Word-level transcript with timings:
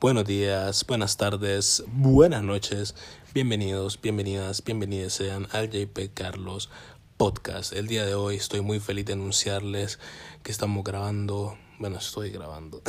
Buenos 0.00 0.26
días, 0.26 0.86
buenas 0.86 1.16
tardes, 1.16 1.82
buenas 1.88 2.44
noches, 2.44 2.94
bienvenidos, 3.34 4.00
bienvenidas, 4.00 4.62
bienvenidas 4.62 5.12
sean 5.12 5.48
al 5.50 5.70
JP 5.70 6.14
Carlos 6.14 6.70
Podcast. 7.16 7.72
El 7.72 7.88
día 7.88 8.06
de 8.06 8.14
hoy 8.14 8.36
estoy 8.36 8.60
muy 8.60 8.78
feliz 8.78 9.06
de 9.06 9.14
anunciarles 9.14 9.98
que 10.44 10.52
estamos 10.52 10.84
grabando, 10.84 11.58
bueno, 11.80 11.98
estoy 11.98 12.30
grabando, 12.30 12.80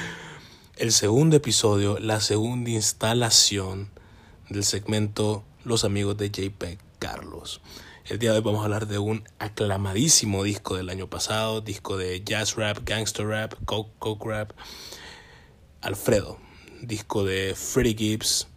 el 0.78 0.90
segundo 0.92 1.36
episodio, 1.36 1.98
la 1.98 2.18
segunda 2.18 2.70
instalación 2.70 3.90
del 4.48 4.64
segmento 4.64 5.44
Los 5.64 5.84
amigos 5.84 6.16
de 6.16 6.30
JP 6.30 6.80
Carlos. 6.98 7.60
El 8.06 8.18
día 8.18 8.30
de 8.30 8.38
hoy 8.38 8.42
vamos 8.42 8.62
a 8.62 8.64
hablar 8.64 8.86
de 8.86 8.98
un 8.98 9.22
aclamadísimo 9.38 10.44
disco 10.44 10.76
del 10.76 10.88
año 10.88 11.10
pasado, 11.10 11.60
disco 11.60 11.98
de 11.98 12.24
jazz 12.24 12.56
rap, 12.56 12.78
gangster 12.86 13.26
rap, 13.26 13.52
coke, 13.66 13.92
coke 13.98 14.24
rap 14.24 14.52
Alfredo, 15.80 16.38
disco 16.82 17.24
de 17.24 17.54
Freddie 17.54 17.96
Gibbs 17.96 18.48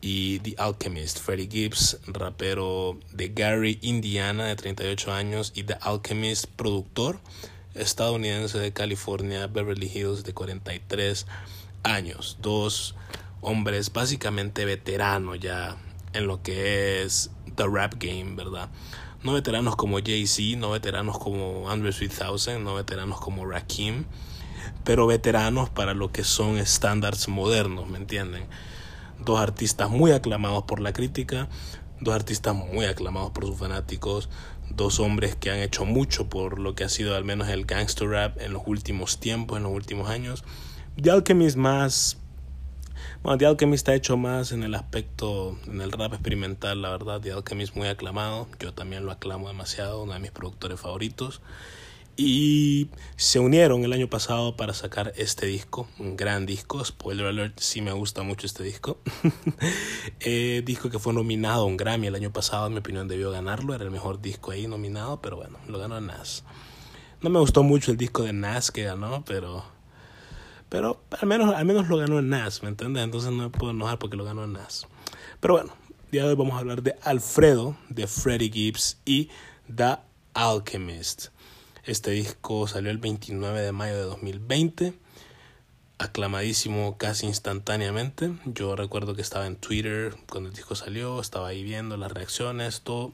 y 0.00 0.38
The 0.40 0.54
Alchemist. 0.58 1.18
Freddie 1.18 1.48
Gibbs, 1.50 1.98
rapero 2.06 2.98
de 3.12 3.28
Gary, 3.30 3.78
Indiana, 3.82 4.46
de 4.46 4.56
38 4.56 5.12
años, 5.12 5.52
y 5.54 5.64
The 5.64 5.78
Alchemist, 5.80 6.46
productor 6.46 7.20
estadounidense 7.74 8.58
de 8.58 8.72
California, 8.72 9.46
Beverly 9.46 9.90
Hills, 9.92 10.22
de 10.24 10.32
43 10.32 11.26
años. 11.82 12.38
Dos 12.40 12.94
hombres 13.40 13.92
básicamente 13.92 14.64
veteranos 14.64 15.40
ya 15.40 15.76
en 16.12 16.26
lo 16.26 16.42
que 16.42 17.02
es 17.02 17.30
the 17.56 17.66
rap 17.66 17.94
game, 17.98 18.36
¿verdad? 18.36 18.68
No 19.22 19.32
veteranos 19.32 19.76
como 19.76 19.98
Jay-Z, 19.98 20.56
no 20.58 20.70
veteranos 20.70 21.18
como 21.18 21.68
Andrew 21.68 21.92
3000, 21.92 22.62
no 22.62 22.74
veteranos 22.74 23.20
como 23.20 23.44
Rakim 23.44 24.04
pero 24.90 25.06
veteranos 25.06 25.70
para 25.70 25.94
lo 25.94 26.10
que 26.10 26.24
son 26.24 26.58
estándares 26.58 27.28
modernos, 27.28 27.88
¿me 27.88 27.96
entienden? 27.96 28.48
Dos 29.20 29.38
artistas 29.38 29.88
muy 29.88 30.10
aclamados 30.10 30.64
por 30.64 30.80
la 30.80 30.92
crítica, 30.92 31.48
dos 32.00 32.12
artistas 32.12 32.56
muy 32.56 32.86
aclamados 32.86 33.30
por 33.30 33.46
sus 33.46 33.56
fanáticos, 33.56 34.28
dos 34.68 34.98
hombres 34.98 35.36
que 35.36 35.52
han 35.52 35.60
hecho 35.60 35.84
mucho 35.84 36.28
por 36.28 36.58
lo 36.58 36.74
que 36.74 36.82
ha 36.82 36.88
sido 36.88 37.14
al 37.14 37.24
menos 37.24 37.48
el 37.50 37.66
gangster 37.66 38.08
rap 38.08 38.40
en 38.40 38.52
los 38.52 38.64
últimos 38.66 39.20
tiempos, 39.20 39.58
en 39.58 39.62
los 39.62 39.72
últimos 39.72 40.10
años. 40.10 40.42
The 41.00 41.12
Alchemist 41.12 41.56
más... 41.56 42.18
Bueno, 43.22 43.38
The 43.38 43.46
Alchemist 43.46 43.88
ha 43.90 43.94
hecho 43.94 44.16
más 44.16 44.50
en 44.50 44.64
el 44.64 44.74
aspecto, 44.74 45.56
en 45.68 45.82
el 45.82 45.92
rap 45.92 46.14
experimental, 46.14 46.82
la 46.82 46.90
verdad. 46.90 47.20
The 47.20 47.30
Alchemist 47.30 47.76
muy 47.76 47.86
aclamado, 47.86 48.48
yo 48.58 48.74
también 48.74 49.06
lo 49.06 49.12
aclamo 49.12 49.46
demasiado, 49.46 50.02
uno 50.02 50.14
de 50.14 50.18
mis 50.18 50.32
productores 50.32 50.80
favoritos 50.80 51.42
y 52.16 52.88
se 53.16 53.38
unieron 53.38 53.84
el 53.84 53.92
año 53.92 54.08
pasado 54.08 54.56
para 54.56 54.74
sacar 54.74 55.12
este 55.16 55.46
disco, 55.46 55.88
un 55.98 56.16
gran 56.16 56.46
disco, 56.46 56.84
spoiler 56.84 57.26
alert, 57.26 57.58
sí 57.58 57.80
me 57.80 57.92
gusta 57.92 58.22
mucho 58.22 58.46
este 58.46 58.62
disco. 58.62 58.98
eh, 60.20 60.62
disco 60.64 60.90
que 60.90 60.98
fue 60.98 61.12
nominado 61.12 61.62
a 61.62 61.66
un 61.66 61.76
Grammy 61.76 62.08
el 62.08 62.14
año 62.14 62.32
pasado, 62.32 62.66
en 62.66 62.74
mi 62.74 62.78
opinión 62.80 63.08
debió 63.08 63.30
ganarlo, 63.30 63.74
era 63.74 63.84
el 63.84 63.90
mejor 63.90 64.20
disco 64.20 64.50
ahí 64.50 64.66
nominado, 64.66 65.20
pero 65.20 65.36
bueno, 65.36 65.58
lo 65.66 65.78
ganó 65.78 66.00
Nas. 66.00 66.44
No 67.22 67.30
me 67.30 67.38
gustó 67.38 67.62
mucho 67.62 67.90
el 67.90 67.96
disco 67.96 68.22
de 68.22 68.32
Nas 68.32 68.70
que 68.70 68.84
ganó, 68.84 69.24
pero 69.24 69.64
pero 70.68 71.02
al 71.20 71.26
menos 71.26 71.54
al 71.54 71.64
menos 71.64 71.88
lo 71.88 71.96
ganó 71.96 72.22
Nas, 72.22 72.62
¿me 72.62 72.68
entiendes? 72.68 73.02
Entonces 73.02 73.30
no 73.32 73.44
me 73.44 73.50
puedo 73.50 73.72
enojar 73.72 73.98
porque 73.98 74.16
lo 74.16 74.24
ganó 74.24 74.46
Nas. 74.46 74.86
Pero 75.40 75.54
bueno, 75.54 75.72
día 76.12 76.24
de 76.24 76.30
hoy 76.30 76.36
vamos 76.36 76.54
a 76.54 76.58
hablar 76.58 76.82
de 76.82 76.96
Alfredo, 77.02 77.76
de 77.88 78.06
Freddie 78.06 78.50
Gibbs 78.50 78.98
y 79.04 79.28
The 79.74 79.98
Alchemist. 80.34 81.28
Este 81.84 82.10
disco 82.10 82.66
salió 82.68 82.90
el 82.90 82.98
29 82.98 83.62
de 83.62 83.72
mayo 83.72 83.96
de 83.96 84.02
2020, 84.02 84.92
aclamadísimo 85.96 86.98
casi 86.98 87.26
instantáneamente. 87.26 88.32
Yo 88.44 88.76
recuerdo 88.76 89.14
que 89.14 89.22
estaba 89.22 89.46
en 89.46 89.56
Twitter 89.56 90.14
cuando 90.30 90.50
el 90.50 90.54
disco 90.54 90.74
salió, 90.74 91.20
estaba 91.20 91.48
ahí 91.48 91.62
viendo 91.62 91.96
las 91.96 92.12
reacciones, 92.12 92.82
todo, 92.82 93.12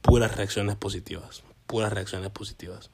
puras 0.00 0.34
reacciones 0.34 0.76
positivas, 0.76 1.42
puras 1.66 1.92
reacciones 1.92 2.30
positivas. 2.30 2.90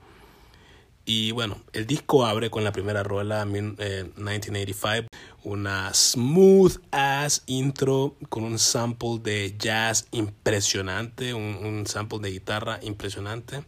Y 1.05 1.31
bueno, 1.31 1.63
el 1.73 1.87
disco 1.87 2.27
abre 2.27 2.51
con 2.51 2.65
la 2.65 2.73
primera 2.73 3.05
rola, 3.05 3.45
1985, 3.45 4.89
eh, 4.89 5.07
una 5.45 5.95
smooth 5.95 6.79
ass 6.91 7.45
intro 7.47 8.17
con 8.29 8.43
un 8.43 8.59
sample 8.59 9.21
de 9.23 9.55
jazz 9.57 10.09
impresionante, 10.11 11.33
un, 11.33 11.65
un 11.65 11.87
sample 11.87 12.19
de 12.19 12.33
guitarra 12.33 12.81
impresionante 12.83 13.63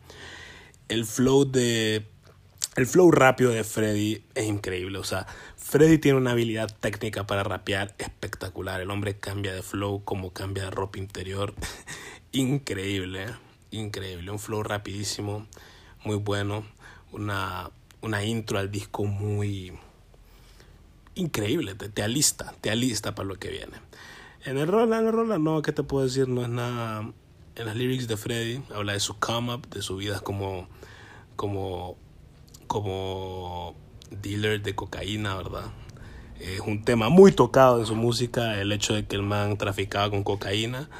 el 0.88 1.04
flow 1.04 1.44
de 1.44 2.06
el 2.78 2.87
flow 2.87 3.10
rápido 3.10 3.50
de 3.50 3.65
Freddy 3.65 4.22
es 4.37 4.47
increíble. 4.47 4.99
O 4.99 5.04
sea, 5.04 5.26
Freddy 5.56 5.99
tiene 5.99 6.16
una 6.16 6.31
habilidad 6.31 6.72
técnica 6.81 7.26
para 7.26 7.43
rapear 7.43 7.94
espectacular. 7.99 8.81
El 8.81 8.91
hombre 8.93 9.16
cambia 9.16 9.53
de 9.53 9.62
flow 9.62 10.04
como 10.04 10.32
cambia 10.32 10.65
de 10.65 10.71
ropa 10.71 10.99
interior. 10.99 11.54
increíble, 12.32 13.26
increíble. 13.72 14.31
Un 14.31 14.38
flow 14.38 14.62
rapidísimo, 14.62 15.47
muy 16.04 16.16
bueno. 16.16 16.65
Una, 17.10 17.70
una 18.00 18.25
intro 18.25 18.60
al 18.60 18.70
disco 18.70 19.05
muy 19.05 19.72
increíble. 21.16 21.75
Te, 21.75 22.03
alista, 22.03 22.55
te 22.60 22.70
alista 22.70 23.16
para 23.16 23.28
lo 23.28 23.41
que 23.41 23.50
viene. 23.50 23.76
En 24.44 24.56
el 24.56 24.69
rola, 24.69 25.00
en 25.00 25.06
el 25.09 25.12
rola, 25.12 25.38
no, 25.38 25.62
¿qué 25.62 25.72
te 25.72 25.82
puedo 25.82 26.05
decir? 26.05 26.28
No 26.28 26.43
es 26.43 26.49
nada. 26.49 27.12
En 27.56 27.66
las 27.66 27.75
lyrics 27.75 28.06
de 28.06 28.16
Freddy 28.16 28.62
habla 28.72 28.93
de 28.93 29.00
su 29.00 29.19
come 29.19 29.53
up, 29.53 29.69
de 29.69 29.82
su 29.82 29.97
vida 29.97 30.20
como 30.20 30.69
como, 31.38 31.97
como 32.66 33.76
dealer 34.10 34.60
de 34.60 34.75
cocaína, 34.75 35.37
¿verdad? 35.37 35.66
Es 36.41 36.59
un 36.59 36.84
tema 36.84 37.10
muy 37.10 37.31
tocado 37.31 37.78
en 37.78 37.87
su 37.87 37.94
música, 37.94 38.60
el 38.60 38.72
hecho 38.72 38.93
de 38.93 39.06
que 39.06 39.15
el 39.15 39.22
man 39.22 39.56
traficaba 39.56 40.10
con 40.10 40.25
cocaína, 40.25 40.91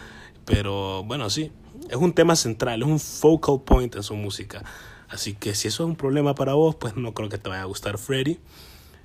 pero 0.45 1.03
bueno, 1.03 1.29
sí, 1.29 1.51
es 1.91 1.97
un 1.97 2.13
tema 2.13 2.37
central, 2.37 2.83
es 2.83 2.89
un 2.89 3.01
focal 3.01 3.63
point 3.65 3.97
en 3.97 4.05
su 4.05 4.15
música. 4.15 4.65
Así 5.09 5.35
que 5.35 5.57
si 5.57 5.67
eso 5.67 5.83
es 5.83 5.89
un 5.89 5.97
problema 5.97 6.37
para 6.37 6.55
vos, 6.55 6.77
pues 6.77 6.95
no 6.95 7.15
creo 7.15 7.29
que 7.29 7.39
te 7.39 7.49
vaya 7.49 7.63
a 7.63 7.67
gustar 7.67 7.99
Freddy. 7.99 8.39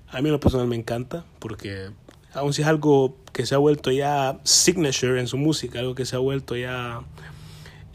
A 0.10 0.22
mí 0.22 0.30
en 0.30 0.34
lo 0.34 0.40
personal 0.40 0.68
me 0.68 0.76
encanta, 0.76 1.26
porque 1.40 1.90
aun 2.36 2.54
si 2.54 2.62
es 2.62 2.68
algo 2.68 3.18
que 3.32 3.48
se 3.48 3.56
ha 3.56 3.58
vuelto 3.58 3.90
ya 3.90 4.40
signature 4.44 5.20
en 5.20 5.28
su 5.28 5.38
música, 5.38 5.80
algo 5.80 5.96
que 5.96 6.06
se 6.06 6.16
ha 6.16 6.20
vuelto 6.20 6.56
ya 6.56 7.02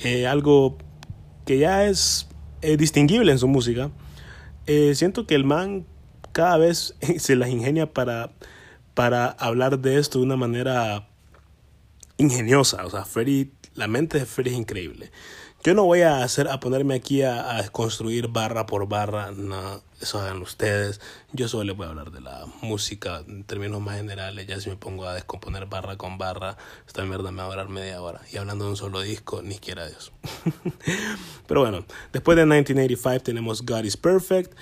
eh, 0.00 0.26
algo 0.26 0.76
que 1.44 1.58
ya 1.58 1.84
es 1.84 2.27
distinguible 2.60 3.32
en 3.32 3.38
su 3.38 3.48
música. 3.48 3.90
Eh, 4.66 4.94
siento 4.94 5.26
que 5.26 5.34
el 5.34 5.44
man 5.44 5.86
cada 6.32 6.56
vez 6.58 6.94
se 7.18 7.36
las 7.36 7.48
ingenia 7.48 7.92
para, 7.92 8.32
para 8.94 9.26
hablar 9.26 9.78
de 9.78 9.98
esto 9.98 10.18
de 10.18 10.24
una 10.24 10.36
manera 10.36 11.08
ingeniosa. 12.18 12.84
O 12.84 12.90
sea, 12.90 13.04
Freddy, 13.04 13.50
la 13.74 13.88
mente 13.88 14.18
de 14.18 14.26
Freddy 14.26 14.50
es 14.50 14.56
increíble. 14.56 15.10
Yo 15.68 15.74
no 15.74 15.84
voy 15.84 16.00
a 16.00 16.22
hacer 16.22 16.48
a 16.48 16.60
ponerme 16.60 16.94
aquí 16.94 17.20
a, 17.20 17.62
construir 17.70 18.28
barra 18.28 18.64
por 18.64 18.88
barra, 18.88 19.32
no, 19.32 19.82
eso 20.00 20.18
hagan 20.18 20.40
ustedes. 20.40 20.98
Yo 21.34 21.46
solo 21.46 21.64
les 21.64 21.76
voy 21.76 21.84
a 21.84 21.90
hablar 21.90 22.10
de 22.10 22.22
la 22.22 22.46
música 22.62 23.22
en 23.28 23.44
términos 23.44 23.82
más 23.82 23.98
generales. 23.98 24.46
Ya 24.46 24.58
si 24.60 24.70
me 24.70 24.76
pongo 24.76 25.04
a 25.04 25.12
descomponer 25.12 25.66
barra 25.66 25.98
con 25.98 26.16
barra, 26.16 26.56
esta 26.86 27.04
mierda 27.04 27.32
me 27.32 27.42
va 27.42 27.48
a 27.48 27.50
durar 27.50 27.68
media 27.68 28.00
hora. 28.00 28.22
Y 28.32 28.38
hablando 28.38 28.64
de 28.64 28.70
un 28.70 28.76
solo 28.78 29.02
disco, 29.02 29.42
ni 29.42 29.56
siquiera 29.56 29.86
Dios. 29.86 30.10
Pero 31.46 31.60
bueno, 31.60 31.84
después 32.14 32.36
de 32.36 32.46
1985 32.46 33.22
tenemos 33.22 33.60
God 33.60 33.84
is 33.84 33.98
Perfect. 33.98 34.54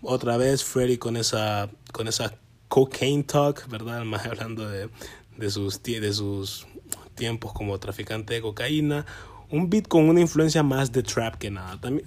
Otra 0.00 0.36
vez 0.36 0.62
Freddy 0.62 0.96
con 0.96 1.16
esa, 1.16 1.70
con 1.90 2.06
esa 2.06 2.36
cocaine 2.68 3.24
talk, 3.24 3.66
¿verdad? 3.66 4.04
Más 4.04 4.26
hablando 4.26 4.68
de, 4.68 4.90
de, 5.36 5.50
sus, 5.50 5.82
de 5.82 6.12
sus 6.12 6.68
tiempos 7.16 7.52
como 7.52 7.80
traficante 7.80 8.34
de 8.34 8.42
cocaína 8.42 9.06
un 9.52 9.68
beat 9.68 9.86
con 9.86 10.08
una 10.08 10.20
influencia 10.20 10.62
más 10.62 10.90
de 10.90 11.02
trap 11.02 11.36
que 11.36 11.50
nada. 11.50 11.78
También, 11.80 12.06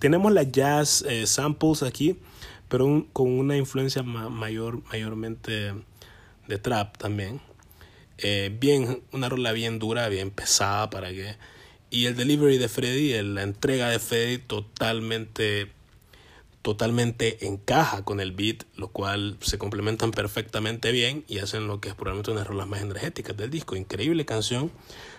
tenemos 0.00 0.32
las 0.32 0.50
jazz 0.50 1.02
eh, 1.08 1.26
samples 1.26 1.82
aquí, 1.82 2.18
pero 2.68 3.06
con 3.12 3.30
una 3.30 3.56
influencia 3.56 4.02
mayor, 4.02 4.82
mayormente 4.90 5.72
de 6.48 6.58
trap 6.58 6.98
también. 6.98 7.40
Eh, 8.18 8.54
bien, 8.60 9.02
una 9.12 9.28
rola 9.28 9.52
bien 9.52 9.78
dura, 9.78 10.08
bien 10.08 10.30
pesada 10.30 10.90
para 10.90 11.10
que... 11.10 11.36
Y 11.90 12.06
el 12.06 12.16
delivery 12.16 12.58
de 12.58 12.68
Freddy, 12.68 13.22
la 13.22 13.42
entrega 13.42 13.88
de 13.88 13.98
Freddy 13.98 14.38
totalmente 14.38 15.70
totalmente 16.62 17.44
encaja 17.46 18.04
con 18.04 18.20
el 18.20 18.30
beat, 18.32 18.64
lo 18.76 18.88
cual 18.88 19.36
se 19.40 19.58
complementan 19.58 20.12
perfectamente 20.12 20.92
bien 20.92 21.24
y 21.26 21.38
hacen 21.38 21.66
lo 21.66 21.80
que 21.80 21.88
es 21.88 21.94
probablemente 21.96 22.30
una 22.30 22.40
de 22.40 22.44
las 22.44 22.48
rolas 22.48 22.68
más 22.68 22.82
energéticas 22.82 23.36
del 23.36 23.50
disco. 23.50 23.74
Increíble 23.74 24.24
canción, 24.24 24.70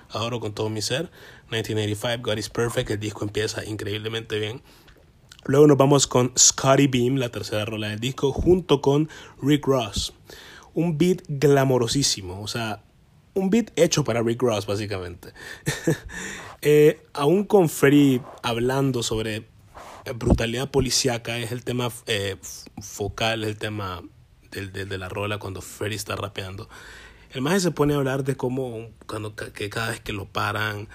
adoro 0.10 0.40
con 0.40 0.54
todo 0.54 0.70
mi 0.70 0.82
ser. 0.82 1.12
1985, 1.54 2.22
God 2.24 2.38
is 2.38 2.50
Perfect, 2.50 2.90
el 2.92 3.00
disco 3.00 3.24
empieza 3.24 3.64
increíblemente 3.64 4.40
bien. 4.40 4.62
Luego 5.46 5.68
nos 5.68 5.78
vamos 5.78 6.08
con 6.08 6.32
Scotty 6.38 6.88
Beam, 6.88 7.18
la 7.18 7.30
tercera 7.30 7.66
rola 7.66 7.90
del 7.90 8.00
disco, 8.00 8.32
junto 8.32 8.82
con 8.82 9.10
Rick 9.42 9.68
Ross. 9.68 10.14
Un 10.74 10.98
beat 10.98 11.22
glamorosísimo, 11.28 12.42
o 12.42 12.48
sea, 12.48 12.84
un 13.34 13.50
beat 13.50 13.72
hecho 13.76 14.04
para 14.04 14.22
Rick 14.22 14.42
Ross, 14.42 14.66
básicamente. 14.66 15.34
eh, 16.62 17.02
aún 17.14 17.44
con 17.44 17.70
Freddie 17.70 18.22
hablando 18.42 19.04
sobre 19.04 19.46
brutalidad 20.12 20.70
policíaca, 20.70 21.38
es 21.38 21.52
el 21.52 21.64
tema 21.64 21.90
eh, 22.08 22.38
focal, 22.82 23.44
el 23.44 23.58
tema 23.58 24.02
de, 24.52 24.98
la 24.98 25.10
rola 25.10 25.38
cuando 25.40 25.62
Freddy 25.62 25.96
está 25.96 26.16
rapeando. 26.16 26.70
El 27.32 27.42
maje 27.42 27.60
se 27.60 27.72
pone 27.72 27.94
a 27.94 27.98
hablar 27.98 28.24
de 28.24 28.36
cómo 28.36 28.90
cuando 29.08 29.36
que 29.36 29.70
cada 29.70 29.90
vez 29.90 30.00
que 30.02 30.14
lo 30.14 30.26
paran 30.26 30.88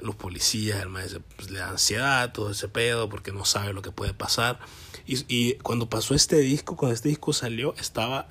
los 0.00 0.16
policías, 0.16 0.80
el 0.80 0.88
maje 0.88 1.20
pues, 1.36 1.50
le 1.50 1.58
da 1.58 1.70
ansiedad, 1.70 2.32
todo 2.32 2.50
ese 2.50 2.68
pedo, 2.68 3.08
porque 3.08 3.32
no 3.32 3.44
sabe 3.44 3.72
lo 3.72 3.82
que 3.82 3.90
puede 3.90 4.14
pasar. 4.14 4.58
Y, 5.06 5.24
y 5.28 5.54
cuando 5.56 5.88
pasó 5.88 6.14
este 6.14 6.38
disco, 6.38 6.76
cuando 6.76 6.94
este 6.94 7.08
disco 7.08 7.32
salió, 7.32 7.74
estaba, 7.78 8.28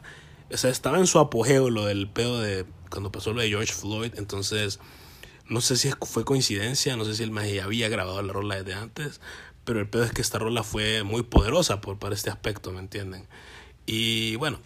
o 0.51 0.57
sea, 0.57 0.69
estaba 0.69 0.97
en 0.97 1.07
su 1.07 1.19
apogeo 1.19 1.69
lo 1.69 1.85
del 1.85 2.09
pedo 2.09 2.39
de 2.39 2.65
cuando 2.89 3.11
pasó 3.11 3.33
lo 3.33 3.41
de 3.41 3.49
George 3.49 3.73
Floyd, 3.73 4.13
entonces 4.17 4.79
no 5.47 5.61
sé 5.61 5.75
si 5.77 5.91
fue 6.05 6.23
coincidencia, 6.23 6.95
no 6.95 7.05
sé 7.05 7.15
si 7.15 7.23
el 7.23 7.31
maje 7.31 7.55
ya 7.55 7.65
había 7.65 7.89
grabado 7.89 8.21
la 8.21 8.33
rola 8.33 8.55
desde 8.55 8.73
antes, 8.73 9.19
pero 9.63 9.79
el 9.79 9.89
pedo 9.89 10.03
es 10.03 10.11
que 10.11 10.21
esta 10.21 10.39
rola 10.39 10.63
fue 10.63 11.03
muy 11.03 11.23
poderosa 11.23 11.81
por, 11.81 11.99
para 11.99 12.15
este 12.15 12.29
aspecto, 12.29 12.71
¿me 12.71 12.79
entienden? 12.79 13.27
Y 13.85 14.35
bueno, 14.37 14.59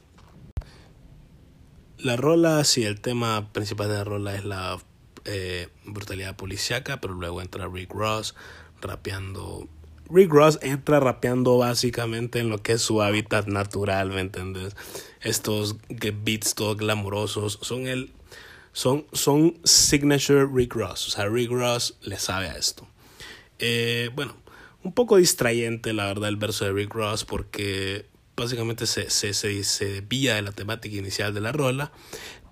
la 1.98 2.16
rola, 2.18 2.64
sí, 2.64 2.84
el 2.84 3.02
tema 3.02 3.52
principal 3.52 3.88
de 3.90 3.96
la 3.96 4.04
rola 4.04 4.36
es 4.36 4.46
la 4.46 4.80
eh, 5.26 5.70
brutalidad 5.86 6.36
policiaca, 6.36 7.02
pero 7.02 7.14
luego 7.14 7.42
entra 7.42 7.68
Rick 7.68 7.92
Ross 7.94 8.36
rapeando. 8.82 9.68
Rick 10.10 10.32
Ross 10.32 10.60
entra 10.62 11.00
rapeando 11.00 11.58
básicamente 11.58 12.40
en 12.40 12.50
lo 12.50 12.62
que 12.62 12.74
es 12.74 12.82
su 12.82 13.02
hábitat 13.02 13.48
natural, 13.48 14.10
¿me 14.10 14.22
entiendes? 14.22 14.76
Estos 15.22 15.78
beats 15.90 16.54
todos 16.54 16.78
glamurosos 16.78 17.58
son 17.64 17.88
el 17.88 18.12
son, 18.72 19.08
son 19.14 19.58
signature 19.64 20.46
Rick 20.46 20.76
Ross. 20.76 21.08
O 21.08 21.12
sea, 21.12 21.28
Rick 21.28 21.50
Ross 21.50 21.98
le 22.02 22.20
sabe 22.20 22.50
a 22.50 22.58
esto. 22.58 22.88
Eh, 23.58 24.12
bueno, 24.14 24.36
un 24.84 24.94
poco 24.94 25.18
distrayente, 25.18 25.94
la 25.94 26.06
verdad, 26.06 26.30
el 26.30 26.36
verso 26.36 26.66
de 26.66 26.74
Rick 26.74 26.94
Ross, 26.94 27.26
porque 27.26 28.06
básicamente 28.36 28.86
se, 28.86 29.10
se, 29.10 29.34
se, 29.34 29.64
se 29.64 29.86
desvía 29.86 30.36
de 30.36 30.44
la 30.44 30.52
temática 30.52 30.96
inicial 30.96 31.34
de 31.34 31.42
la 31.42 31.52
rola. 31.52 31.92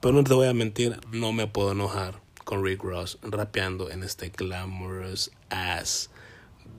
Pero 0.01 0.15
no 0.15 0.23
te 0.23 0.33
voy 0.33 0.47
a 0.47 0.53
mentir, 0.53 0.99
no 1.11 1.33
me 1.33 1.45
puedo 1.45 1.73
enojar 1.73 2.22
con 2.53 2.63
Rick 2.63 2.83
Ross 2.83 3.17
rapeando 3.23 3.89
en 3.89 4.03
este 4.03 4.29
glamorous 4.29 5.31
ass 5.49 6.11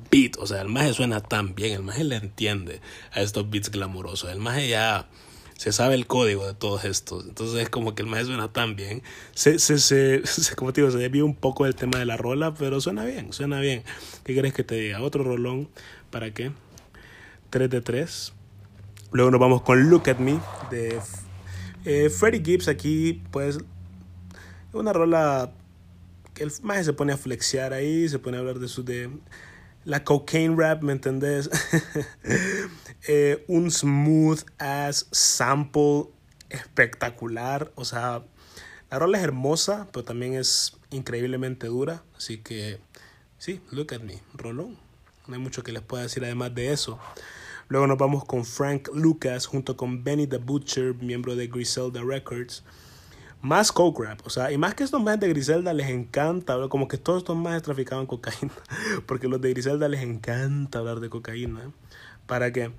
beat. 0.08 0.36
O 0.38 0.46
sea, 0.46 0.62
el 0.62 0.68
maje 0.68 0.94
suena 0.94 1.20
tan 1.20 1.56
bien, 1.56 1.72
el 1.72 1.82
maje 1.82 2.04
le 2.04 2.14
entiende 2.14 2.80
a 3.12 3.22
estos 3.22 3.50
beats 3.50 3.72
glamurosos. 3.72 4.30
El 4.30 4.38
maje 4.38 4.68
ya 4.68 5.08
se 5.56 5.72
sabe 5.72 5.96
el 5.96 6.06
código 6.06 6.46
de 6.46 6.54
todos 6.54 6.84
estos. 6.84 7.24
Entonces 7.24 7.60
es 7.60 7.70
como 7.70 7.96
que 7.96 8.02
el 8.02 8.08
maje 8.08 8.26
suena 8.26 8.52
tan 8.52 8.76
bien. 8.76 9.02
Se, 9.32 9.58
se, 9.58 9.78
se, 9.80 10.22
como 10.54 10.72
te 10.72 10.80
digo, 10.80 10.92
se 10.92 10.98
desvía 10.98 11.24
un 11.24 11.34
poco 11.34 11.64
del 11.64 11.74
tema 11.74 11.98
de 11.98 12.04
la 12.04 12.16
rola, 12.16 12.54
pero 12.54 12.80
suena 12.80 13.04
bien, 13.04 13.32
suena 13.32 13.58
bien. 13.58 13.82
¿Qué 14.22 14.32
quieres 14.32 14.54
que 14.54 14.62
te 14.62 14.76
diga? 14.76 15.02
Otro 15.02 15.24
rolón, 15.24 15.68
¿para 16.12 16.32
qué? 16.32 16.52
3 17.50 17.68
de 17.68 17.80
3. 17.80 18.32
Luego 19.10 19.32
nos 19.32 19.40
vamos 19.40 19.62
con 19.62 19.90
Look 19.90 20.08
at 20.08 20.18
Me 20.18 20.38
de 20.70 21.00
eh, 21.84 22.10
Freddie 22.10 22.44
Gibbs. 22.44 22.68
Aquí, 22.68 23.24
pues, 23.32 23.58
una 24.72 24.92
rola 24.92 25.52
el 26.36 26.52
maje 26.62 26.84
se 26.84 26.92
pone 26.92 27.12
a 27.12 27.16
flexear 27.16 27.72
ahí, 27.72 28.08
se 28.08 28.18
pone 28.18 28.36
a 28.36 28.40
hablar 28.40 28.58
de 28.58 28.68
su 28.68 28.84
de 28.84 29.10
la 29.84 30.04
cocaine 30.04 30.56
rap, 30.56 30.82
¿me 30.82 30.92
entendés? 30.92 31.50
Eh, 33.06 33.44
un 33.48 33.70
smooth 33.70 34.40
ass 34.56 35.08
sample 35.10 36.06
espectacular, 36.48 37.70
o 37.74 37.84
sea, 37.84 38.24
la 38.90 38.98
rola 38.98 39.18
es 39.18 39.24
hermosa, 39.24 39.88
pero 39.92 40.04
también 40.04 40.32
es 40.32 40.78
increíblemente 40.88 41.66
dura, 41.66 42.02
así 42.16 42.38
que 42.38 42.80
sí, 43.36 43.60
look 43.70 43.92
at 43.92 44.00
me, 44.00 44.22
rolón. 44.32 44.78
No 45.26 45.34
hay 45.34 45.40
mucho 45.40 45.62
que 45.62 45.72
les 45.72 45.82
pueda 45.82 46.04
decir 46.04 46.24
además 46.24 46.54
de 46.54 46.72
eso. 46.72 46.98
Luego 47.68 47.86
nos 47.86 47.98
vamos 47.98 48.24
con 48.24 48.46
Frank 48.46 48.88
Lucas 48.94 49.44
junto 49.44 49.76
con 49.76 50.02
Benny 50.02 50.26
the 50.26 50.38
Butcher, 50.38 50.94
miembro 50.94 51.36
de 51.36 51.48
Griselda 51.48 52.02
Records 52.02 52.64
más 53.44 53.72
coke 53.72 54.00
rap, 54.00 54.20
o 54.26 54.30
sea, 54.30 54.50
y 54.50 54.56
más 54.56 54.74
que 54.74 54.84
estos 54.84 55.02
más 55.02 55.20
de 55.20 55.28
Griselda 55.28 55.74
les 55.74 55.90
encanta, 55.90 56.56
como 56.70 56.88
que 56.88 56.96
todos 56.96 57.18
estos 57.18 57.36
más 57.36 57.62
traficaban 57.62 58.06
cocaína, 58.06 58.54
porque 59.06 59.28
los 59.28 59.40
de 59.40 59.50
Griselda 59.50 59.86
les 59.86 60.02
encanta 60.02 60.78
hablar 60.78 61.00
de 61.00 61.10
cocaína, 61.10 61.70
para 62.26 62.50
que 62.52 62.72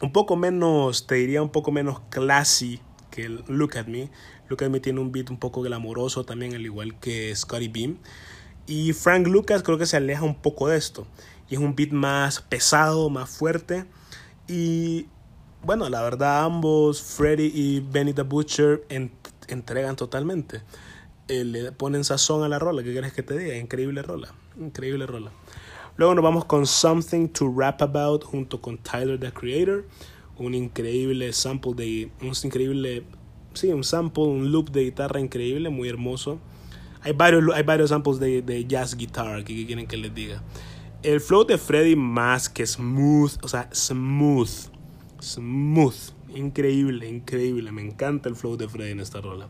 un 0.00 0.12
poco 0.12 0.34
menos, 0.34 1.06
te 1.06 1.16
diría 1.16 1.42
un 1.42 1.50
poco 1.50 1.72
menos 1.72 2.00
classy 2.08 2.80
que 3.10 3.24
el 3.24 3.44
Look 3.48 3.76
at 3.76 3.86
Me. 3.86 4.10
Look 4.48 4.62
at 4.62 4.70
Me 4.70 4.80
tiene 4.80 5.00
un 5.00 5.12
beat 5.12 5.30
un 5.30 5.38
poco 5.38 5.62
glamoroso 5.62 6.24
también, 6.24 6.54
al 6.54 6.64
igual 6.64 6.98
que 6.98 7.34
Scotty 7.34 7.68
Beam. 7.68 7.98
Y 8.66 8.92
Frank 8.92 9.26
Lucas 9.26 9.62
creo 9.62 9.78
que 9.78 9.86
se 9.86 9.96
aleja 9.96 10.22
un 10.22 10.36
poco 10.36 10.68
de 10.68 10.76
esto. 10.76 11.06
Y 11.48 11.54
es 11.54 11.60
un 11.60 11.74
beat 11.76 11.92
más 11.92 12.40
pesado, 12.40 13.08
más 13.10 13.30
fuerte. 13.30 13.84
Y 14.48 15.06
bueno, 15.62 15.88
la 15.88 16.02
verdad 16.02 16.44
ambos, 16.44 17.02
Freddy 17.02 17.50
y 17.54 17.80
Benny 17.80 18.12
the 18.12 18.22
Butcher, 18.22 18.84
en 18.88 19.10
entregan 19.48 19.96
totalmente. 19.96 20.62
Eh, 21.28 21.44
le 21.44 21.72
ponen 21.72 22.04
sazón 22.04 22.44
a 22.44 22.48
la 22.48 22.58
rola, 22.58 22.82
¿qué 22.84 22.92
quieres 22.92 23.12
que 23.12 23.22
te 23.22 23.36
diga? 23.36 23.56
Increíble 23.56 24.02
rola, 24.02 24.32
increíble 24.60 25.06
rola. 25.06 25.32
Luego 25.96 26.14
nos 26.14 26.22
vamos 26.22 26.44
con 26.44 26.66
Something 26.66 27.28
to 27.28 27.52
Rap 27.56 27.82
About 27.82 28.22
junto 28.22 28.60
con 28.60 28.78
Tyler 28.78 29.18
the 29.18 29.32
Creator, 29.32 29.86
un 30.38 30.54
increíble 30.54 31.32
sample 31.32 31.72
de 31.74 32.10
un 32.20 32.32
increíble 32.44 33.04
sí, 33.54 33.72
un 33.72 33.82
sample, 33.82 34.24
un 34.24 34.52
loop 34.52 34.70
de 34.70 34.84
guitarra 34.84 35.18
increíble, 35.18 35.68
muy 35.68 35.88
hermoso. 35.88 36.38
Hay 37.02 37.12
varios 37.12 37.44
hay 37.54 37.62
varios 37.62 37.90
samples 37.90 38.20
de, 38.20 38.42
de 38.42 38.64
jazz 38.64 38.96
guitar 38.96 39.42
que 39.42 39.66
quieren 39.66 39.86
que 39.86 39.96
les 39.96 40.14
diga. 40.14 40.42
El 41.02 41.20
flow 41.20 41.44
de 41.44 41.58
Freddy 41.58 41.96
más 41.96 42.48
que 42.48 42.66
smooth, 42.66 43.32
o 43.42 43.48
sea, 43.48 43.68
smooth, 43.72 44.50
smooth 45.20 46.15
Increíble, 46.36 47.08
increíble. 47.08 47.72
Me 47.72 47.82
encanta 47.82 48.28
el 48.28 48.36
flow 48.36 48.56
de 48.56 48.68
Freddy 48.68 48.92
en 48.92 49.00
esta 49.00 49.20
rola. 49.20 49.48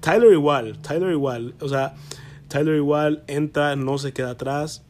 Tyler 0.00 0.32
igual, 0.32 0.80
Tyler 0.80 1.10
igual. 1.10 1.54
O 1.60 1.68
sea, 1.68 1.94
Tyler 2.48 2.76
igual 2.76 3.24
entra, 3.26 3.76
no 3.76 3.98
se 3.98 4.12
queda 4.12 4.30
atrás. 4.30 4.84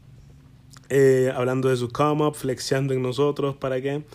Eh, 0.89 1.33
hablando 1.35 1.69
de 1.69 1.75
su 1.75 1.89
come 1.89 2.25
up, 2.25 2.35
flexiando 2.35 2.93
en 2.93 3.01
nosotros, 3.01 3.55
¿para 3.57 3.81
qué? 3.81 4.05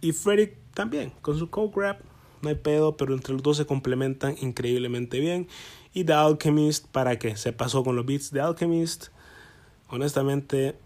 Y 0.00 0.12
Freddy 0.12 0.52
también, 0.72 1.12
con 1.20 1.38
su 1.38 1.50
coke 1.50 1.76
rap, 1.76 2.00
no 2.40 2.48
hay 2.48 2.54
pedo, 2.54 2.96
pero 2.96 3.14
entre 3.14 3.34
los 3.34 3.42
dos 3.42 3.56
se 3.56 3.66
complementan 3.66 4.36
increíblemente 4.40 5.20
bien. 5.20 5.48
Y 5.92 6.04
The 6.04 6.12
Alchemist, 6.14 6.86
¿para 6.86 7.18
qué? 7.18 7.36
Se 7.36 7.52
pasó 7.52 7.82
con 7.84 7.96
los 7.96 8.06
beats 8.06 8.30
de 8.30 8.40
Alchemist. 8.40 9.08
Honestamente, 9.88 10.76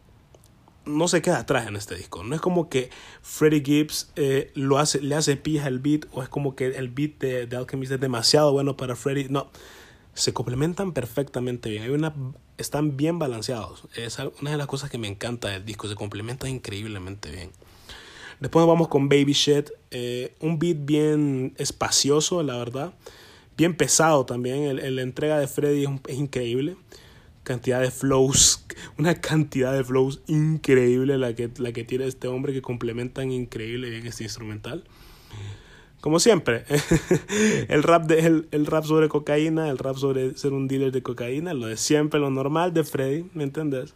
no 0.85 1.09
se 1.09 1.23
queda 1.23 1.39
atrás 1.39 1.67
en 1.67 1.77
este 1.77 1.95
disco. 1.95 2.23
No 2.25 2.35
es 2.35 2.41
como 2.41 2.69
que 2.69 2.91
Freddie 3.23 3.63
Gibbs 3.65 4.11
eh, 4.17 4.51
lo 4.55 4.79
hace, 4.79 5.01
le 5.01 5.15
hace 5.15 5.37
pija 5.37 5.69
el 5.69 5.79
beat 5.79 6.07
o 6.13 6.23
es 6.23 6.29
como 6.29 6.57
que 6.57 6.67
el 6.67 6.89
beat 6.89 7.19
de, 7.19 7.57
Alchemist 7.57 7.93
es 7.93 8.01
demasiado 8.01 8.53
bueno 8.53 8.77
para 8.77 8.97
Freddie. 8.97 9.29
No, 9.29 9.51
se 10.15 10.33
complementan 10.33 10.93
perfectamente 10.93 11.71
bien. 11.71 11.85
Hay 11.85 11.91
una, 11.91 12.15
están 12.59 12.97
bien 12.97 13.19
balanceados. 13.19 13.85
Es 13.95 14.19
una 14.41 14.51
de 14.51 14.57
las 14.57 14.67
cosas 14.67 14.91
que 14.91 14.99
me 14.99 15.09
encanta 15.09 15.49
del 15.49 15.65
disco. 15.65 15.89
Se 15.89 15.95
complementan 15.95 16.51
increíblemente 16.51 17.31
bien. 17.31 17.51
Después 18.41 18.67
vamos 18.67 18.89
con 18.89 19.09
Baby 19.09 19.33
Shit. 19.33 19.71
Eh, 19.91 20.35
un 20.41 20.59
beat 20.59 20.79
bien 20.81 21.55
espacioso, 21.59 22.43
la 22.43 22.57
verdad. 22.57 22.93
Bien 23.57 23.77
pesado 23.77 24.27
también. 24.27 24.79
El, 24.79 24.97
la 24.97 25.03
entrega 25.03 25.39
de 25.39 25.47
Freddie 25.47 25.89
es 26.09 26.19
increíble 26.19 26.77
cantidad 27.43 27.81
de 27.81 27.91
flows, 27.91 28.65
una 28.99 29.15
cantidad 29.15 29.73
de 29.73 29.85
flows 29.85 30.23
increíble 30.27 31.19
la 31.19 31.35
que, 31.35 31.51
la 31.59 31.73
que 31.73 31.85
tiene 31.85 32.07
este 32.07 32.29
hombre 32.29 32.53
que 32.53 32.63
complementan 32.63 33.33
increíble 33.33 33.91
bien 33.91 34.07
este 34.07 34.25
instrumental. 34.25 34.85
Como 36.01 36.19
siempre, 36.19 36.65
el 37.69 37.85
rap, 37.85 38.07
de, 38.07 38.27
el, 38.27 38.49
el, 38.51 38.67
rap 38.67 38.85
sobre 38.85 39.09
cocaína, 39.09 39.69
el 39.69 39.79
rap 39.79 39.97
sobre 39.97 40.37
ser 40.37 40.53
un 40.53 40.67
dealer 40.67 40.91
de 40.91 41.01
cocaína, 41.01 41.55
lo 41.55 41.69
de 41.69 41.77
siempre, 41.77 42.19
lo 42.19 42.29
normal 42.29 42.75
de 42.75 42.83
Freddy, 42.83 43.31
¿me 43.35 43.45
entiendes? 43.45 43.95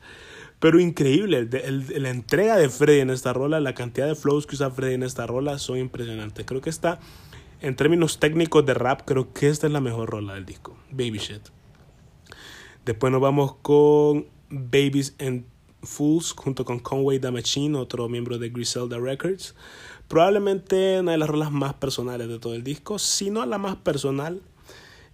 Pero 0.60 0.78
increíble, 0.78 1.48
el, 1.64 2.02
la 2.02 2.10
entrega 2.10 2.56
de 2.56 2.68
Freddy 2.68 3.00
en 3.00 3.10
esta 3.10 3.32
rola, 3.32 3.58
la 3.58 3.74
cantidad 3.74 4.06
de 4.06 4.14
flows 4.14 4.46
que 4.46 4.54
usa 4.54 4.70
Freddy 4.70 4.94
en 4.94 5.02
esta 5.02 5.26
rola 5.26 5.58
son 5.58 5.78
impresionantes. 5.78 6.46
Creo 6.46 6.60
que 6.60 6.70
está, 6.70 7.00
en 7.60 7.74
términos 7.74 8.20
técnicos 8.20 8.64
de 8.64 8.74
rap, 8.74 9.02
creo 9.04 9.32
que 9.32 9.48
esta 9.48 9.66
es 9.66 9.72
la 9.72 9.80
mejor 9.80 10.08
rola 10.08 10.34
del 10.34 10.46
disco, 10.46 10.76
Baby 10.92 11.18
Shit. 11.18 11.55
Después 12.86 13.10
nos 13.10 13.20
vamos 13.20 13.56
con 13.62 14.26
Babies 14.48 15.16
and 15.18 15.44
Fools 15.82 16.30
junto 16.30 16.64
con 16.64 16.78
Conway 16.78 17.18
the 17.18 17.32
Machine, 17.32 17.76
otro 17.76 18.08
miembro 18.08 18.38
de 18.38 18.48
Griselda 18.48 18.96
Records. 18.96 19.56
Probablemente 20.06 21.00
una 21.00 21.10
de 21.10 21.18
las 21.18 21.28
rolas 21.28 21.50
más 21.50 21.74
personales 21.74 22.28
de 22.28 22.38
todo 22.38 22.54
el 22.54 22.62
disco, 22.62 23.00
si 23.00 23.28
no 23.28 23.44
la 23.44 23.58
más 23.58 23.74
personal. 23.74 24.40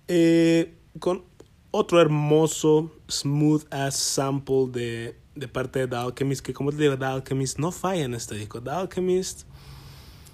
Eh, 0.07 0.75
con 0.99 1.25
otro 1.71 1.99
hermoso 1.99 2.93
smooth 3.09 3.64
ass 3.71 3.97
sample 3.97 4.67
de, 4.71 5.17
de 5.35 5.49
parte 5.49 5.79
de 5.79 5.88
The 5.88 5.97
Alchemist, 5.97 6.45
que 6.45 6.52
como 6.52 6.73
te 6.73 6.76
digo, 6.76 6.99
The 6.99 7.07
Alchemist 7.07 7.59
no 7.59 7.73
falla 7.73 8.05
en 8.05 8.12
este 8.12 8.35
disco. 8.35 8.61
The 8.61 8.69
Alchemist 8.69 9.45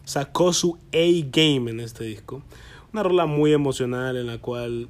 sacó 0.04 0.52
su 0.52 0.76
A-game 0.92 1.71
en 1.71 1.78
este 1.78 2.02
disco. 2.02 2.42
Una 2.92 3.04
rola 3.04 3.26
muy 3.26 3.52
emocional 3.52 4.16
en 4.16 4.26
la 4.26 4.38
cual 4.38 4.88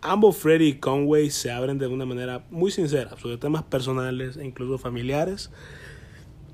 ambos 0.00 0.36
Freddy 0.36 0.68
y 0.68 0.74
Conway 0.74 1.30
se 1.30 1.50
abren 1.50 1.78
de 1.78 1.86
una 1.86 2.06
manera 2.06 2.44
muy 2.50 2.70
sincera 2.70 3.16
sobre 3.18 3.36
temas 3.36 3.62
personales 3.64 4.36
e 4.36 4.44
incluso 4.44 4.78
familiares. 4.78 5.50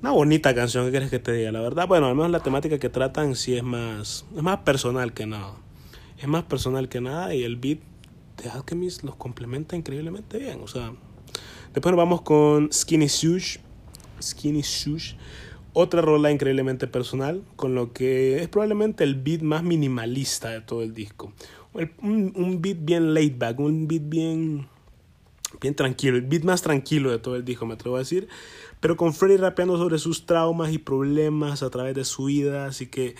una 0.01 0.11
bonita 0.11 0.53
canción, 0.53 0.85
¿qué 0.85 0.91
quieres 0.91 1.09
que 1.09 1.19
te 1.19 1.31
diga? 1.31 1.51
La 1.51 1.61
verdad, 1.61 1.87
bueno, 1.87 2.07
al 2.07 2.15
menos 2.15 2.31
la 2.31 2.41
temática 2.41 2.77
que 2.79 2.89
tratan 2.89 3.35
sí 3.35 3.55
es 3.55 3.63
más, 3.63 4.25
es 4.35 4.43
más 4.43 4.59
personal 4.59 5.13
que 5.13 5.25
nada. 5.25 5.53
Es 6.17 6.27
más 6.27 6.43
personal 6.43 6.89
que 6.89 7.01
nada 7.01 7.33
y 7.33 7.43
el 7.43 7.57
beat 7.57 7.79
de 8.41 8.49
Alchemist 8.49 9.03
los 9.03 9.15
complementa 9.15 9.75
increíblemente 9.75 10.37
bien. 10.37 10.59
O 10.61 10.67
sea, 10.67 10.93
después 11.73 11.95
vamos 11.95 12.21
con 12.21 12.71
Skinny 12.71 13.09
Sush. 13.09 13.57
Skinny 14.21 14.63
Sush. 14.63 15.13
Otra 15.73 16.01
rola 16.01 16.31
increíblemente 16.31 16.87
personal, 16.87 17.43
con 17.57 17.75
lo 17.75 17.91
que 17.91 18.41
es 18.41 18.47
probablemente 18.47 19.03
el 19.03 19.15
beat 19.15 19.41
más 19.41 19.61
minimalista 19.61 20.49
de 20.49 20.61
todo 20.61 20.83
el 20.83 20.93
disco. 20.93 21.33
Un, 21.75 22.31
un 22.35 22.61
beat 22.61 22.77
bien 22.79 23.13
laid 23.13 23.37
back, 23.37 23.59
un 23.59 23.87
beat 23.87 24.03
bien, 24.05 24.67
bien 25.59 25.75
tranquilo, 25.75 26.15
el 26.15 26.23
beat 26.23 26.43
más 26.43 26.61
tranquilo 26.61 27.11
de 27.11 27.19
todo 27.19 27.35
el 27.35 27.43
disco, 27.43 27.65
me 27.65 27.73
atrevo 27.73 27.97
a 27.97 27.99
decir. 27.99 28.29
Pero 28.79 28.95
con 28.95 29.13
Freddy 29.13 29.37
rapeando 29.37 29.77
sobre 29.77 29.99
sus 29.99 30.25
traumas 30.25 30.71
y 30.71 30.77
problemas 30.77 31.63
a 31.63 31.69
través 31.69 31.95
de 31.95 32.05
su 32.05 32.25
vida, 32.25 32.67
así 32.67 32.87
que, 32.87 33.15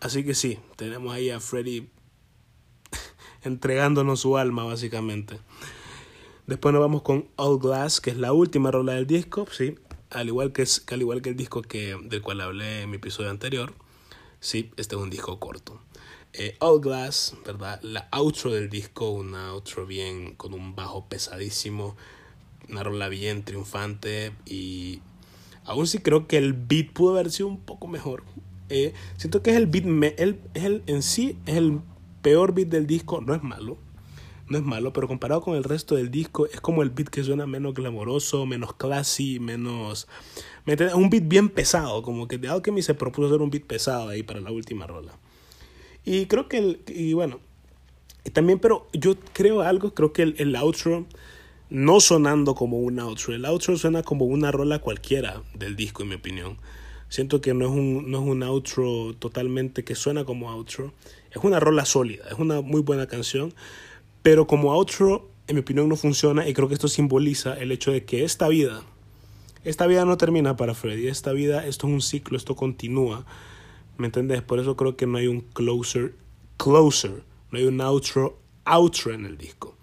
así 0.00 0.24
que 0.24 0.34
sí, 0.34 0.58
tenemos 0.76 1.12
ahí 1.12 1.30
a 1.30 1.40
Freddy 1.40 1.88
entregándonos 3.42 4.20
su 4.20 4.36
alma, 4.36 4.64
básicamente. 4.64 5.38
Después 6.46 6.72
nos 6.72 6.80
vamos 6.80 7.02
con 7.02 7.26
All 7.36 7.58
Glass, 7.58 8.00
que 8.00 8.10
es 8.10 8.18
la 8.18 8.32
última 8.32 8.70
rola 8.70 8.92
del 8.92 9.06
disco, 9.06 9.46
sí, 9.50 9.76
al 10.10 10.28
igual 10.28 10.52
que, 10.52 10.64
al 10.92 11.00
igual 11.00 11.22
que 11.22 11.30
el 11.30 11.36
disco 11.36 11.62
que, 11.62 11.96
del 12.04 12.22
cual 12.22 12.40
hablé 12.40 12.82
en 12.82 12.90
mi 12.90 12.96
episodio 12.96 13.30
anterior, 13.30 13.72
sí, 14.40 14.70
este 14.76 14.94
es 14.94 15.00
un 15.00 15.10
disco 15.10 15.40
corto. 15.40 15.80
Eh, 16.36 16.56
All 16.58 16.80
Glass, 16.80 17.36
¿verdad? 17.46 17.80
La 17.82 18.08
outro 18.10 18.50
del 18.50 18.68
disco, 18.68 19.10
una 19.10 19.50
outro 19.50 19.86
bien 19.86 20.34
con 20.34 20.52
un 20.52 20.74
bajo 20.74 21.06
pesadísimo, 21.08 21.96
una 22.68 22.82
rola 22.82 23.08
bien 23.08 23.44
triunfante 23.44 24.32
y 24.44 25.00
aún 25.64 25.86
sí 25.86 25.98
creo 25.98 26.26
que 26.26 26.36
el 26.36 26.52
beat 26.52 26.90
pudo 26.92 27.12
haber 27.12 27.30
sido 27.30 27.46
un 27.46 27.60
poco 27.60 27.86
mejor. 27.86 28.24
Eh, 28.68 28.94
siento 29.16 29.42
que 29.42 29.50
es 29.50 29.56
el 29.56 29.68
beat, 29.68 29.84
el, 30.18 30.40
es 30.54 30.64
el, 30.64 30.82
en 30.88 31.02
sí 31.02 31.38
es 31.46 31.54
el 31.54 31.78
peor 32.20 32.52
beat 32.52 32.68
del 32.68 32.88
disco, 32.88 33.20
no 33.20 33.32
es 33.36 33.44
malo, 33.44 33.78
no 34.48 34.58
es 34.58 34.64
malo, 34.64 34.92
pero 34.92 35.06
comparado 35.06 35.40
con 35.40 35.54
el 35.54 35.62
resto 35.62 35.94
del 35.94 36.10
disco, 36.10 36.46
es 36.46 36.60
como 36.60 36.82
el 36.82 36.90
beat 36.90 37.10
que 37.10 37.22
suena 37.22 37.46
menos 37.46 37.74
glamoroso, 37.74 38.44
menos 38.44 38.74
classy, 38.74 39.38
menos... 39.38 40.08
Un 40.94 41.10
beat 41.10 41.28
bien 41.28 41.48
pesado, 41.48 42.02
como 42.02 42.26
que 42.26 42.38
The 42.38 42.48
Alchemy 42.48 42.82
se 42.82 42.94
propuso 42.94 43.28
hacer 43.28 43.40
un 43.40 43.50
beat 43.50 43.66
pesado 43.66 44.08
ahí 44.08 44.24
para 44.24 44.40
la 44.40 44.50
última 44.50 44.88
rola. 44.88 45.16
Y 46.04 46.26
creo 46.26 46.48
que, 46.48 46.58
el, 46.58 46.80
y 46.88 47.12
bueno, 47.14 47.40
también, 48.32 48.58
pero 48.58 48.86
yo 48.92 49.16
creo 49.32 49.62
algo, 49.62 49.94
creo 49.94 50.12
que 50.12 50.22
el, 50.22 50.34
el 50.38 50.54
outro, 50.56 51.06
no 51.70 52.00
sonando 52.00 52.54
como 52.54 52.78
un 52.78 52.98
outro, 53.00 53.34
el 53.34 53.44
outro 53.44 53.76
suena 53.76 54.02
como 54.02 54.26
una 54.26 54.50
rola 54.50 54.78
cualquiera 54.78 55.42
del 55.54 55.76
disco, 55.76 56.02
en 56.02 56.10
mi 56.10 56.14
opinión. 56.16 56.58
Siento 57.08 57.40
que 57.40 57.54
no 57.54 57.66
es 57.66 57.70
un, 57.70 58.10
no 58.10 58.22
es 58.22 58.28
un 58.28 58.42
outro 58.42 59.14
totalmente 59.18 59.84
que 59.84 59.94
suena 59.94 60.24
como 60.24 60.50
outro. 60.50 60.92
Es 61.30 61.42
una 61.42 61.58
rola 61.58 61.84
sólida, 61.84 62.24
es 62.30 62.38
una 62.38 62.60
muy 62.60 62.80
buena 62.80 63.06
canción 63.06 63.54
pero 64.24 64.46
como 64.46 64.72
outro, 64.72 65.28
en 65.48 65.56
mi 65.56 65.60
opinión, 65.60 65.86
no 65.86 65.96
funciona 65.96 66.48
y 66.48 66.54
creo 66.54 66.66
que 66.66 66.72
esto 66.72 66.88
simboliza 66.88 67.52
el 67.60 67.70
hecho 67.72 67.92
de 67.92 68.06
que 68.06 68.24
esta 68.24 68.48
vida, 68.48 68.80
esta 69.64 69.86
vida 69.86 70.06
no 70.06 70.16
termina 70.16 70.56
para 70.56 70.72
Freddy, 70.72 71.08
esta 71.08 71.32
vida, 71.32 71.66
esto 71.66 71.86
es 71.86 71.92
un 71.92 72.00
ciclo, 72.00 72.38
esto 72.38 72.56
continúa. 72.56 73.26
¿Me 73.96 74.06
entendés? 74.06 74.42
Por 74.42 74.58
eso 74.58 74.76
creo 74.76 74.96
que 74.96 75.06
no 75.06 75.18
hay 75.18 75.26
un 75.26 75.40
closer, 75.40 76.14
closer, 76.56 77.22
no 77.50 77.58
hay 77.58 77.64
un 77.64 77.80
outro, 77.80 78.38
outro 78.64 79.12
en 79.12 79.24
el 79.26 79.36
disco. 79.36 79.76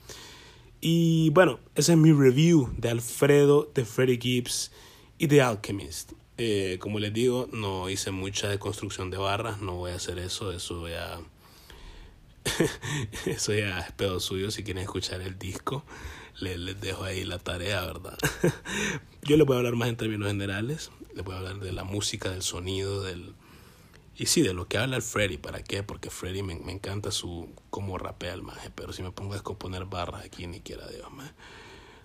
Y 0.82 1.30
bueno, 1.30 1.60
ese 1.75 1.94
es 1.94 1.98
mi 1.98 2.12
review 2.12 2.74
de 2.77 2.89
Alfredo, 2.89 3.72
de 3.74 3.86
Freddie 3.86 4.20
Gibbs 4.20 4.72
y 5.18 5.27
de 5.27 5.41
Alchemist. 5.41 6.13
Eh, 6.38 6.77
como 6.80 7.00
les 7.00 7.13
digo, 7.13 7.48
no 7.53 7.89
hice 7.89 8.12
mucha 8.12 8.50
deconstrucción 8.50 9.12
de 9.12 9.18
barras, 9.18 9.62
no 9.62 9.75
voy 9.75 9.91
a 9.91 9.96
hacer 9.96 10.18
eso, 10.18 10.51
eso 10.51 10.80
voy 10.80 10.94
a 10.94 11.22
Eso 13.25 13.53
ya 13.53 13.80
es 13.80 13.91
pedo 13.91 14.20
suyo. 14.20 14.51
Si 14.51 14.63
quieren 14.63 14.84
escuchar 14.84 15.22
el 15.22 15.38
disco, 15.38 15.84
les, 16.39 16.58
les 16.58 16.80
dejo 16.80 17.03
ahí 17.03 17.24
la 17.24 17.39
tarea, 17.39 17.86
¿verdad? 17.86 18.18
Yo 19.24 19.38
les 19.38 19.46
voy 19.46 19.56
a 19.56 19.60
hablar 19.60 19.75
más 19.75 19.89
en 19.89 19.98
términos 19.98 20.27
generales. 20.27 20.91
Les 21.15 21.24
voy 21.24 21.36
a 21.36 21.39
hablar 21.39 21.60
de 21.60 21.72
la 21.72 21.84
música, 21.84 22.30
del 22.30 22.41
sonido, 22.41 23.03
del. 23.03 23.34
Y 24.22 24.28
sí, 24.28 24.44
de 24.44 24.54
lo 24.54 24.68
que 24.68 24.78
habla 24.78 24.98
el 24.98 25.01
Freddy. 25.01 25.38
¿Para 25.38 25.63
qué? 25.63 25.82
Porque 25.82 26.12
Freddy 26.12 26.44
me, 26.44 26.54
me 26.54 26.74
encanta 26.74 27.10
su. 27.10 27.50
cómo 27.72 27.98
rapea 27.98 28.36
el 28.36 28.44
maje. 28.44 28.70
Pero 28.75 28.94
si 28.94 29.01
me 29.01 29.10
pongo 29.10 29.32
a 29.32 29.38
descomponer 29.38 29.86
barras 29.86 30.24
aquí, 30.24 30.46
ni 30.46 30.60
quiera 30.60 30.88
Dios, 30.90 31.12
maje. 31.12 31.32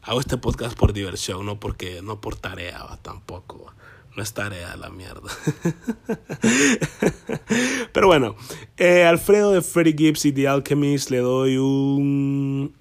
Hago 0.00 0.20
este 0.20 0.38
podcast 0.38 0.78
por 0.78 0.94
diversión, 0.94 1.44
no 1.44 1.60
porque 1.60 2.00
no 2.00 2.22
por 2.22 2.36
tarea 2.36 2.86
tampoco. 3.02 3.70
No 4.16 4.22
es 4.22 4.32
tarea 4.32 4.74
la 4.78 4.88
mierda. 4.88 5.28
Pero 7.92 8.06
bueno, 8.06 8.34
eh, 8.78 9.04
Alfredo 9.04 9.52
de 9.52 9.60
Freddie 9.60 9.96
Gibbs 9.98 10.24
y 10.24 10.32
The 10.32 10.48
Alchemist 10.48 11.10
le 11.10 11.18
doy 11.18 11.58
un 11.58 12.74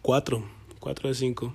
4. 0.00 0.44
4 0.78 1.08
de 1.08 1.14
5. 1.16 1.54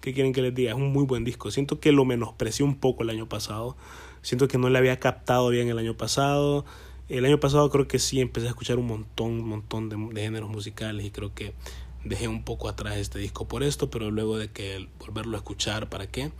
¿Qué 0.00 0.14
quieren 0.14 0.32
que 0.32 0.42
les 0.42 0.54
diga? 0.54 0.70
Es 0.70 0.76
un 0.76 0.92
muy 0.92 1.04
buen 1.04 1.24
disco. 1.24 1.50
Siento 1.50 1.80
que 1.80 1.90
lo 1.90 2.04
menosprecié 2.04 2.64
un 2.64 2.76
poco 2.76 3.02
el 3.02 3.10
año 3.10 3.28
pasado. 3.28 3.76
Siento 4.26 4.48
que 4.48 4.58
no 4.58 4.68
le 4.70 4.78
había 4.78 4.98
captado 4.98 5.50
bien 5.50 5.68
el 5.68 5.78
año 5.78 5.96
pasado. 5.96 6.64
El 7.08 7.24
año 7.26 7.38
pasado 7.38 7.70
creo 7.70 7.86
que 7.86 8.00
sí 8.00 8.20
empecé 8.20 8.48
a 8.48 8.50
escuchar 8.50 8.76
un 8.76 8.88
montón, 8.88 9.28
un 9.28 9.48
montón 9.48 9.88
de, 9.88 10.20
géneros 10.20 10.50
musicales 10.50 11.06
y 11.06 11.12
creo 11.12 11.32
que 11.32 11.54
dejé 12.02 12.26
un 12.26 12.42
poco 12.42 12.68
atrás 12.68 12.96
este 12.96 13.20
disco 13.20 13.46
por 13.46 13.62
esto, 13.62 13.88
pero 13.88 14.10
luego 14.10 14.36
de 14.36 14.50
que 14.50 14.88
volverlo 14.98 15.36
a 15.36 15.38
escuchar, 15.38 15.88
¿para 15.88 16.08
qué? 16.08 16.32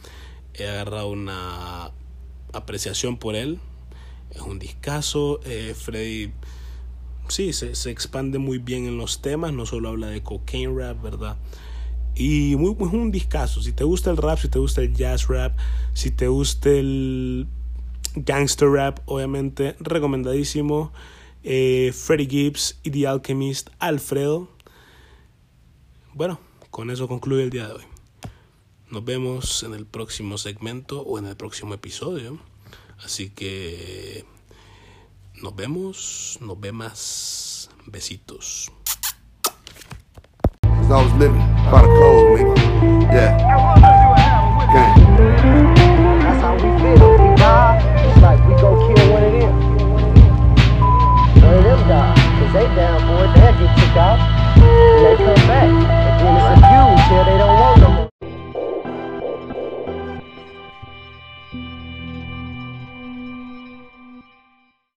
he 0.55 0.67
agarrado 0.67 1.11
una 1.11 1.93
apreciación 2.53 3.19
por 3.19 3.37
él. 3.37 3.61
Es 4.33 4.41
un 4.41 4.59
discazo. 4.59 5.39
Eh, 5.45 5.73
Freddy, 5.79 6.33
sí, 7.29 7.53
se, 7.53 7.77
se, 7.77 7.93
expande 7.93 8.41
muy 8.41 8.59
bien 8.59 8.87
en 8.87 8.99
los 8.99 9.23
temas. 9.23 9.53
No 9.53 9.65
solo 9.65 9.91
habla 9.91 10.09
de 10.09 10.25
cocaine 10.25 10.77
rap, 10.77 11.01
¿verdad? 11.01 11.37
Y 12.17 12.57
muy, 12.57 12.75
muy 12.75 12.89
un 12.89 13.13
discazo. 13.13 13.63
Si 13.63 13.71
te 13.71 13.85
gusta 13.85 14.11
el 14.11 14.17
rap, 14.17 14.41
si 14.41 14.49
te 14.49 14.59
gusta 14.59 14.81
el 14.81 14.93
jazz 14.93 15.29
rap, 15.29 15.57
si 15.93 16.11
te 16.11 16.27
gusta 16.27 16.71
el 16.71 17.47
gangster 18.17 18.69
rap, 18.69 19.01
obviamente, 19.07 19.77
recomendadísimo. 19.79 20.93
Eh, 21.45 21.93
Freddie 21.95 22.29
Gibbs 22.29 22.81
y 22.83 22.91
The 22.91 23.07
Alchemist, 23.07 23.71
Alfredo. 23.79 24.49
Bueno, 26.15 26.41
con 26.71 26.91
eso 26.91 27.07
concluye 27.07 27.45
el 27.45 27.51
día 27.51 27.69
de 27.69 27.75
hoy. 27.75 27.85
Nos 28.91 29.05
vemos 29.05 29.63
en 29.63 29.75
el 29.75 29.87
próximo 29.87 30.39
segmento 30.39 31.03
o 31.03 31.19
en 31.19 31.27
el 31.27 31.37
próximo 31.37 31.75
episodio. 31.75 32.39
Así 33.05 33.31
que 33.31 34.25
nos 35.43 35.55
vemos, 35.55 36.39
nos 36.41 36.59
vemos. 36.59 37.71
Besitos. 37.87 38.73
Yeah. 43.13 43.96
stop, 53.97 54.21
and 54.59 55.07
they 55.07 55.25
come 55.25 55.35
back. 55.49 55.86